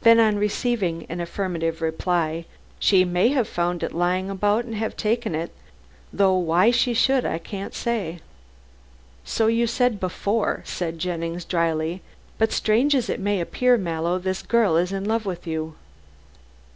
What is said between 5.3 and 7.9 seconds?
it, though why she should I can't